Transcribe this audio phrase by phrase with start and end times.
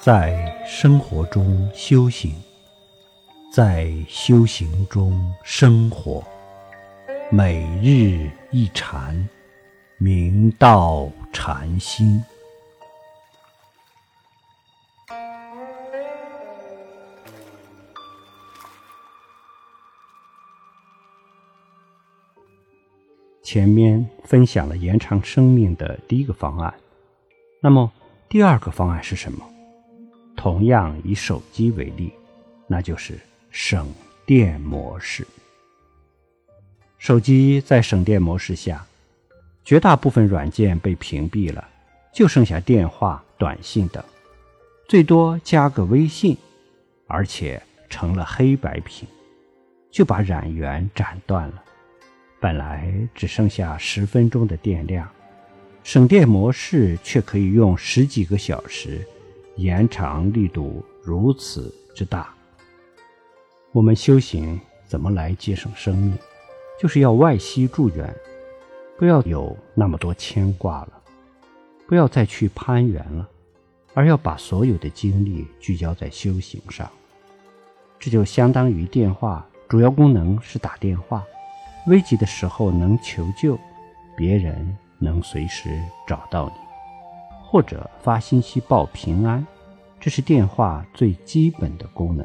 [0.00, 2.32] 在生活中修行，
[3.52, 6.22] 在修行中生活，
[7.32, 9.28] 每日一禅，
[9.98, 12.22] 明道禅心。
[23.42, 26.72] 前面分享了延长生命的第一个方案，
[27.60, 27.90] 那么
[28.28, 29.44] 第二个方案是什么？
[30.38, 32.12] 同样以手机为例，
[32.68, 33.18] 那就是
[33.50, 33.92] 省
[34.24, 35.26] 电模式。
[36.96, 38.86] 手机在省电模式下，
[39.64, 41.68] 绝大部分软件被屏蔽了，
[42.14, 44.02] 就剩下电话、短信等，
[44.86, 46.38] 最多加个微信，
[47.08, 47.60] 而且
[47.90, 49.08] 成了黑白屏，
[49.90, 51.64] 就把染源斩断了。
[52.38, 55.08] 本来只剩下十分钟的电量，
[55.82, 59.04] 省电模式却可以用十几个小时，
[59.58, 62.32] 延长力度如此之大。
[63.72, 66.16] 我们修行怎么来节省生命？
[66.80, 68.14] 就是要外息助缘，
[68.96, 70.92] 不要有那么多牵挂了，
[71.88, 73.28] 不要再去攀缘了，
[73.94, 76.88] 而要把所有的精力聚焦在修行上。
[77.98, 81.24] 这就相当于电话主要功能是打电话。
[81.88, 83.58] 危急的时候能求救，
[84.16, 86.67] 别人能随时找到你，
[87.50, 89.46] 或者发信息报平安，
[89.98, 92.24] 这是电话最基本的功能。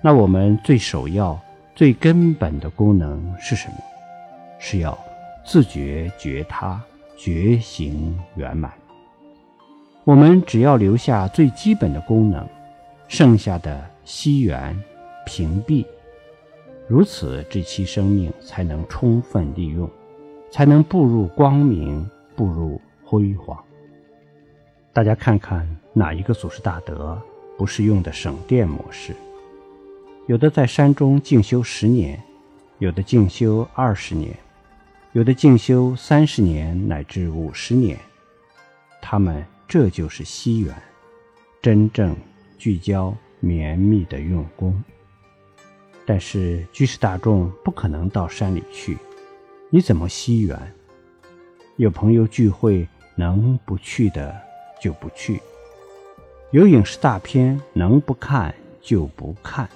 [0.00, 1.38] 那我们最首要、
[1.74, 3.76] 最根本的功能是什么？
[4.58, 4.98] 是要
[5.44, 6.82] 自觉觉他，
[7.18, 8.72] 觉行圆满。
[10.04, 12.48] 我们只要留下最基本的功能，
[13.08, 14.74] 剩下的息缘、
[15.26, 15.84] 屏蔽。
[16.88, 19.86] 如此，这期生命才能充分利用，
[20.50, 23.62] 才能步入光明，步入辉煌。
[24.94, 27.20] 大家看看哪一个祖师大德
[27.58, 29.12] 不是用的省电模式？
[30.28, 32.22] 有的在山中静修十年，
[32.78, 34.32] 有的静修二十年，
[35.10, 37.98] 有的静修三十年乃至五十年。
[39.02, 40.72] 他们这就是西缘，
[41.60, 42.14] 真正
[42.56, 44.80] 聚焦、绵密的用功。
[46.06, 48.96] 但是居士大众不可能到山里去，
[49.70, 50.56] 你怎么惜缘？
[51.78, 52.86] 有朋友聚会
[53.16, 54.32] 能不去的
[54.80, 55.40] 就不去，
[56.50, 59.68] 有影视大片能不看就不看，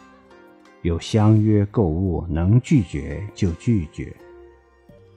[0.82, 4.14] 有相约购物能拒绝就拒绝，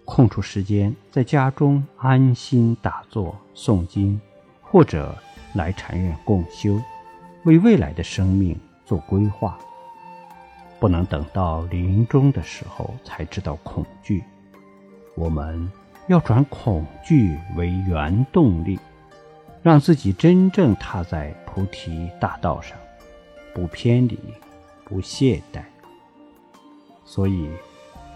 [0.05, 4.19] 空出时间在家中安心打坐诵经，
[4.61, 5.15] 或者
[5.53, 6.79] 来禅院共修，
[7.43, 9.57] 为未来的生命做规划。
[10.79, 14.23] 不能等到临终的时候才知道恐惧，
[15.15, 15.71] 我们
[16.07, 18.79] 要转恐惧为原动力，
[19.63, 22.77] 让自己真正踏在菩提大道上，
[23.53, 24.19] 不偏离，
[24.83, 25.61] 不懈怠。
[27.05, 27.49] 所以，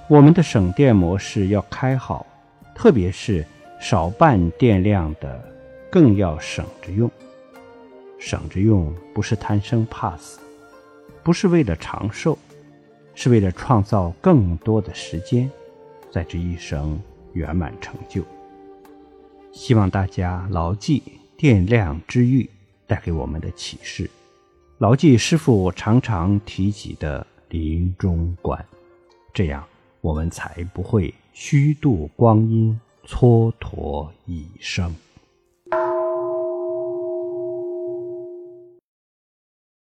[0.08, 2.26] 我们的省电模式要开好，
[2.74, 3.46] 特别是
[3.80, 5.44] 少半电量的，
[5.92, 7.10] 更要省着用。
[8.18, 10.40] 省着用不是贪生怕死，
[11.24, 12.38] 不是为了长寿。
[13.18, 15.50] 是为了创造更多的时间，
[16.12, 17.00] 在这一生
[17.32, 18.22] 圆满成就。
[19.54, 21.02] 希望大家牢记
[21.38, 22.50] 电量之欲
[22.88, 24.09] 带给我们的启示，
[24.78, 28.66] 牢记师父常常提及的临终观，
[29.34, 29.63] 这样
[30.00, 34.96] 我们才不会虚度光阴，蹉跎一生。